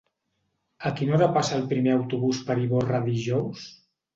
A 0.89 0.91
quina 0.99 1.13
hora 1.17 1.27
passa 1.35 1.53
el 1.59 1.67
primer 1.75 1.93
autobús 1.99 2.41
per 2.49 2.59
Ivorra 2.65 3.07
dijous? 3.13 3.71